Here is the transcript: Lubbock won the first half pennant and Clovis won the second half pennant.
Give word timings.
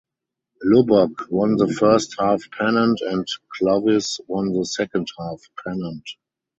Lubbock 0.63 1.27
won 1.29 1.57
the 1.57 1.67
first 1.71 2.15
half 2.17 2.41
pennant 2.57 3.01
and 3.01 3.27
Clovis 3.49 4.19
won 4.27 4.51
the 4.51 4.65
second 4.65 5.05
half 5.19 5.41
pennant. 5.63 6.09